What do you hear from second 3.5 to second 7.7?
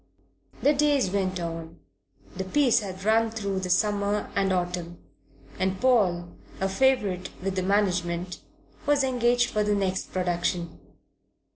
the summer and autumn, and Paul, a favourite with the